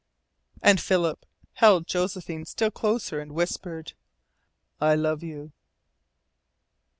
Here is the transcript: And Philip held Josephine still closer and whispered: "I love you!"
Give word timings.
And 0.63 0.81
Philip 0.81 1.27
held 1.53 1.85
Josephine 1.85 2.45
still 2.45 2.71
closer 2.71 3.19
and 3.19 3.33
whispered: 3.33 3.93
"I 4.79 4.95
love 4.95 5.21
you!" 5.21 5.51